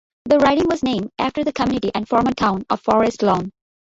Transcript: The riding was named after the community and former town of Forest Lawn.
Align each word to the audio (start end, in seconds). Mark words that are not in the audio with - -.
The 0.25 0.39
riding 0.39 0.65
was 0.67 0.81
named 0.81 1.11
after 1.19 1.43
the 1.43 1.53
community 1.53 1.91
and 1.93 2.09
former 2.09 2.31
town 2.31 2.63
of 2.71 2.81
Forest 2.81 3.21
Lawn. 3.21 3.51